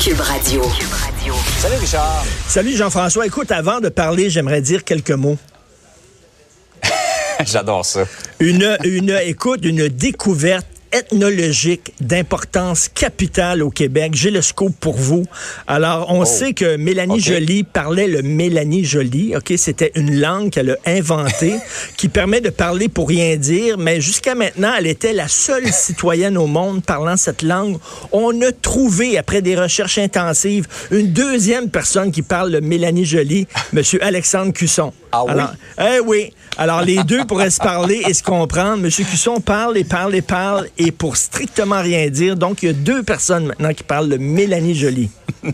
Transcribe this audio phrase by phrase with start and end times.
[0.00, 0.62] Cube Radio.
[1.58, 2.24] Salut Richard.
[2.46, 3.26] Salut Jean-François.
[3.26, 5.38] Écoute, avant de parler, j'aimerais dire quelques mots.
[7.44, 8.04] J'adore ça.
[8.38, 14.12] Une, une, écoute, une découverte ethnologique d'importance capitale au Québec.
[14.14, 15.24] J'ai le scoop pour vous.
[15.66, 16.24] Alors, on Oh.
[16.24, 17.20] sait que Mélanie OK.
[17.20, 19.36] Joly parlait le Mélanie Joly.
[19.36, 21.56] OK, c'était une langue qu'elle a inventée
[21.96, 26.36] qui permet de parler pour rien dire, mais jusqu'à maintenant, elle était la seule citoyenne
[26.38, 27.76] au monde parlant cette langue.
[28.12, 33.46] On a trouvé, après des recherches intensives, une deuxième personne qui parle le Mélanie Joly,
[33.72, 34.92] Monsieur Alexandre Cusson.
[35.12, 35.30] Ah oui?
[35.32, 36.32] Alors, eh oui.
[36.58, 38.78] Alors, les deux pourraient se parler et se comprendre.
[38.82, 42.36] Monsieur Cusson parle et parle et parle et pour strictement rien dire.
[42.36, 45.10] Donc, il y a deux personnes maintenant qui parlent de Mélanie Joly.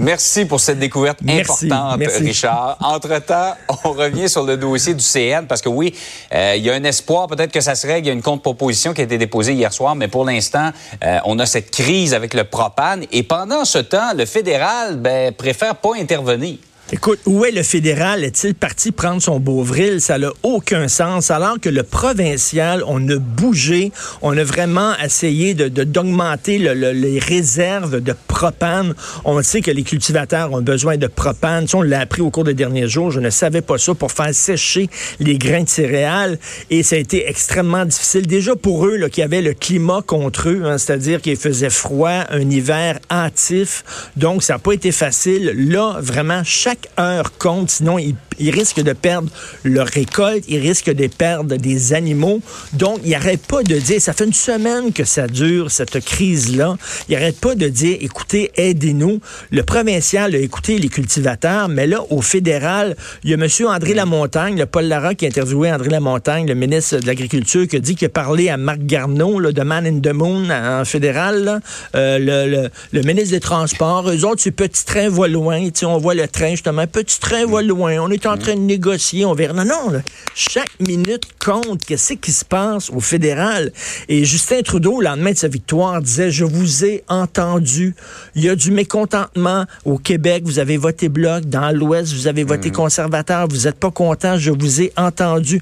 [0.00, 2.22] Merci pour cette découverte Merci, importante, merci.
[2.22, 2.78] Richard.
[2.80, 5.94] Entre-temps, on revient sur le dossier du CN parce que oui,
[6.32, 8.06] euh, il y a un espoir, peut-être que ça se règle.
[8.06, 10.70] Il y a une contre-proposition qui a été déposée hier soir, mais pour l'instant,
[11.04, 13.04] euh, on a cette crise avec le propane.
[13.12, 16.56] Et pendant ce temps, le fédéral ben, préfère pas intervenir.
[16.92, 18.24] Écoute, où est le fédéral?
[18.24, 20.00] Est-il parti prendre son Beauvril?
[20.00, 21.30] Ça n'a aucun sens.
[21.30, 26.74] Alors que le provincial, on a bougé, on a vraiment essayé de de- d'augmenter le-
[26.74, 28.94] le- les réserves de propane.
[29.24, 31.68] On sait que les cultivateurs ont besoin de propane.
[31.68, 33.12] Ça, on l'a appris au cours des derniers jours.
[33.12, 36.40] Je ne savais pas ça pour faire sécher les grains de céréales.
[36.70, 38.26] Et ça a été extrêmement difficile.
[38.26, 42.50] Déjà pour eux, qui avaient le climat contre eux, hein, c'est-à-dire qu'il faisait froid, un
[42.50, 43.84] hiver hâtif.
[44.16, 45.52] Donc, ça n'a pas été facile.
[45.56, 47.70] Là, vraiment, chaque heure compte.
[47.70, 49.28] Sinon, ils, ils risquent de perdre
[49.64, 50.44] leur récolte.
[50.48, 52.40] Ils risquent de perdre des animaux.
[52.72, 56.76] Donc, ils n'arrêtent pas de dire, ça fait une semaine que ça dure, cette crise-là.
[57.08, 59.20] Ils n'arrêtent pas de dire, écoutez, aidez-nous.
[59.50, 63.48] Le provincial a écouté les cultivateurs, mais là, au fédéral, il y a M.
[63.66, 67.76] André Lamontagne, le Paul Lara qui a interviewé André Lamontagne, le ministre de l'Agriculture, qui
[67.76, 70.84] a dit qu'il a parlé à Marc Garneau, là, de Man in the Moon, en
[70.84, 71.60] fédéral.
[71.94, 74.08] Euh, le, ministre des Transports.
[74.10, 75.60] Eux autres, c'est petit train va loin.
[75.82, 76.86] On voit le train, justement.
[76.86, 77.98] Petit train va loin.
[77.98, 79.24] On est train de négocier.
[79.24, 79.52] On verra.
[79.52, 79.90] Non, non.
[79.90, 80.02] là.
[80.34, 81.84] Chaque minute compte.
[81.84, 83.72] Qu'est-ce qui se passe au fédéral?
[84.08, 87.94] Et Justin Trudeau, le lendemain de sa victoire, disait Je vous ai entendu.
[88.34, 90.42] Il y a du mécontentement au Québec.
[90.44, 91.44] Vous avez voté bloc.
[91.44, 93.48] Dans l'Ouest, vous avez voté conservateur.
[93.48, 94.36] Vous n'êtes pas content.
[94.36, 95.60] Je vous ai entendu.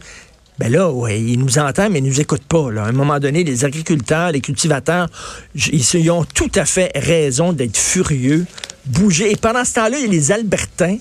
[0.58, 2.70] Ben là, ouais, ils nous entendent, mais ils nous écoutent pas.
[2.72, 2.84] Là.
[2.84, 5.08] À un moment donné, les agriculteurs, les cultivateurs,
[5.54, 8.44] ils, ils ont tout à fait raison d'être furieux,
[8.86, 9.30] bouger.
[9.30, 10.98] Et pendant ce temps-là, il y a les Albertains,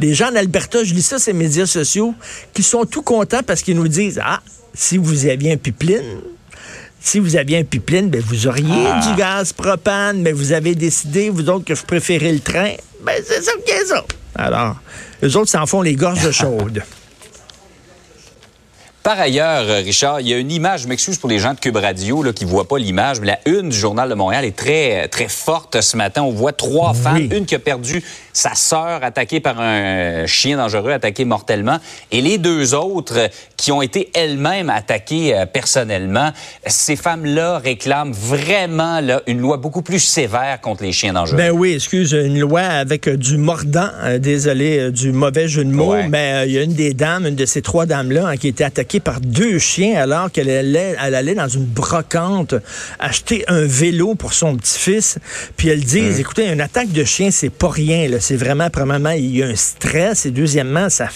[0.00, 2.14] les gens d'Alberta, je lis ça sur les médias sociaux,
[2.52, 4.40] qui sont tout contents parce qu'ils nous disent Ah,
[4.74, 6.20] si vous aviez un pipeline,
[7.00, 11.30] si vous aviez un pipeline, ben vous auriez du gaz propane, mais vous avez décidé,
[11.30, 12.72] vous autres, que vous préférez le train.
[13.02, 14.04] Ben c'est ça qui est ça.
[14.34, 14.76] Alors,
[15.22, 16.82] eux autres s'en font les gorges chaudes.
[19.02, 21.58] Par ailleurs, euh, Richard, il y a une image, je m'excuse pour les gens de
[21.58, 24.44] Cube Radio là, qui ne voient pas l'image, mais la une du Journal de Montréal
[24.44, 26.22] est très, très forte ce matin.
[26.22, 30.92] On voit trois femmes, une qui a perdu sa sœur attaquée par un chien dangereux,
[30.92, 31.78] attaquée mortellement,
[32.12, 36.32] et les deux autres euh, qui ont été elles-mêmes attaquées euh, personnellement.
[36.66, 41.36] Ces femmes-là réclament vraiment là, une loi beaucoup plus sévère contre les chiens dangereux.
[41.36, 45.64] Ben oui, excuse, une loi avec euh, du mordant, euh, désolé euh, du mauvais jeu
[45.64, 46.08] de mots, Ouais.
[46.08, 48.46] mais euh, il y a une des dames, une de ces trois dames-là, hein, qui
[48.46, 52.54] a été attaquée par deux chiens alors qu'elle allait, elle allait dans une brocante
[52.98, 55.18] acheter un vélo pour son petit-fils.
[55.56, 56.14] Puis elle dit, Hum.
[56.20, 58.08] écoutez, une attaque de chien, c'est pas rien.
[58.08, 58.19] là.
[58.20, 61.08] C'est vraiment, premièrement, il y a un stress et deuxièmement, ça,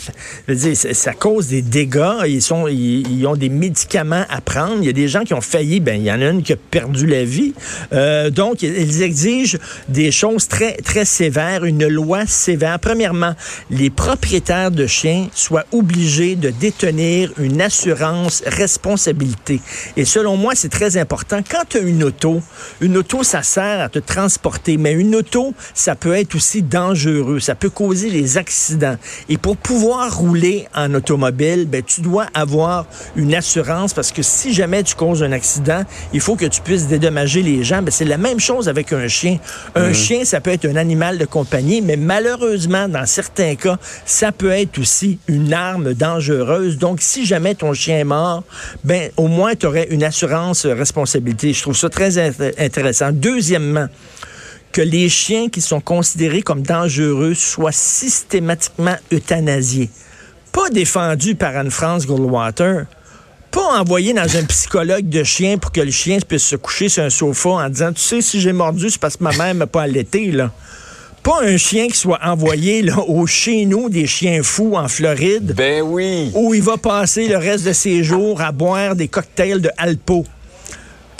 [0.48, 2.24] dire, ça, cause des dégâts.
[2.26, 4.78] Ils, sont, ils ont des médicaments à prendre.
[4.80, 5.80] Il y a des gens qui ont failli.
[5.80, 7.52] Ben, il y en a une qui a perdu la vie.
[7.92, 12.78] Euh, donc, ils exigent des choses très, très sévères, une loi sévère.
[12.80, 13.34] Premièrement,
[13.70, 19.60] les propriétaires de chiens soient obligés de détenir une assurance responsabilité.
[19.98, 21.40] Et selon moi, c'est très important.
[21.48, 22.40] Quand tu as une auto,
[22.80, 26.93] une auto, ça sert à te transporter, mais une auto, ça peut être aussi dangereux.
[27.40, 28.96] Ça peut causer des accidents.
[29.28, 34.54] Et pour pouvoir rouler en automobile, ben, tu dois avoir une assurance parce que si
[34.54, 37.82] jamais tu causes un accident, il faut que tu puisses dédommager les gens.
[37.82, 39.38] Ben, c'est la même chose avec un chien.
[39.74, 43.76] Un chien, ça peut être un animal de compagnie, mais malheureusement, dans certains cas,
[44.06, 46.78] ça peut être aussi une arme dangereuse.
[46.78, 48.42] Donc, si jamais ton chien est mort,
[48.84, 51.52] ben, au moins, tu aurais une assurance euh, responsabilité.
[51.52, 53.10] Je trouve ça très int- intéressant.
[53.12, 53.86] Deuxièmement,
[54.74, 59.88] que les chiens qui sont considérés comme dangereux soient systématiquement euthanasiés.
[60.50, 62.86] Pas défendus par Anne-France Goldwater.
[63.52, 67.04] Pas envoyé dans un psychologue de chien pour que le chien puisse se coucher sur
[67.04, 69.68] un sofa en disant Tu sais, si j'ai mordu, c'est parce que ma mère m'a
[69.68, 70.50] pas allaité, là.
[71.22, 75.54] Pas un chien qui soit envoyé là, au chez nous des chiens fous en Floride
[75.56, 76.32] Ben oui.
[76.34, 80.26] où il va passer le reste de ses jours à boire des cocktails de Alpo.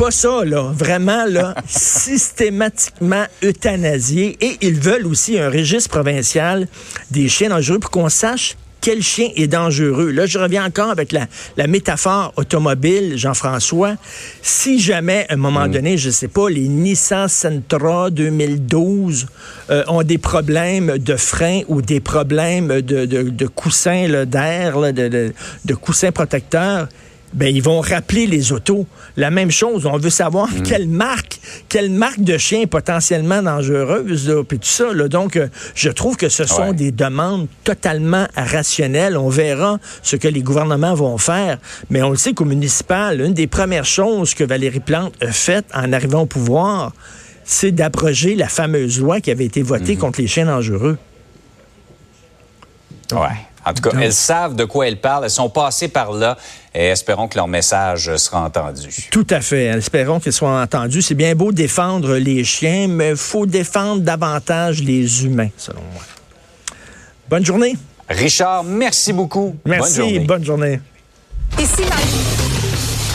[0.04, 0.70] Pas ça, là.
[0.76, 4.36] Vraiment, là, systématiquement euthanasiés.
[4.42, 6.68] Et ils veulent aussi un registre provincial
[7.10, 10.10] des chiens dangereux pour qu'on sache quel chien est dangereux.
[10.10, 13.94] Là, je reviens encore avec la, métaphore automobile, Jean-François.
[14.42, 15.70] Si jamais, à un moment mm.
[15.70, 19.26] donné, je sais pas, les Nissan Sentra 2012
[19.70, 25.32] euh, ont des problèmes de frein ou des problèmes de, de, coussins d'air, de,
[25.64, 26.88] de coussins protecteurs,
[27.32, 28.86] ben ils vont rappeler les autos.
[29.16, 30.62] La même chose, on veut savoir mm.
[30.62, 34.92] quelle marque, quelle marque de chien est potentiellement dangereuse, puis tout ça.
[35.08, 39.16] Donc, euh, je trouve que ce sont des demandes totalement rationnelles.
[39.16, 41.58] On verra ce que les gouvernements vont faire,
[41.90, 45.66] mais on le sait qu'au municipal, une des premières choses que Valérie Plante a faites
[45.74, 46.92] en arrivant au pouvoir,
[47.44, 49.98] c'est d'abroger la fameuse loi qui avait été votée mm-hmm.
[49.98, 50.98] contre les chiens dangereux.
[53.12, 53.53] ouais.
[53.66, 55.25] En tout cas, elles savent de quoi elles parlent.
[55.25, 56.37] Elles sont passées par là
[56.75, 59.08] et espérons que leur message sera entendu.
[59.11, 59.64] Tout à fait.
[59.66, 61.02] Espérons qu'ils soient entendus.
[61.02, 66.02] C'est bien beau défendre les chiens, mais il faut défendre davantage les humains, selon moi.
[67.28, 67.76] Bonne journée.
[68.08, 69.56] Richard, merci beaucoup.
[69.64, 70.00] Merci.
[70.00, 70.26] Bonne journée.
[70.26, 70.81] Bonne journée.
[71.58, 71.82] Ici,